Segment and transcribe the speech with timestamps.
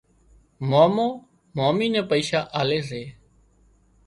[0.69, 1.07] مامو
[1.57, 3.03] مامي نين پئيشا آلي سي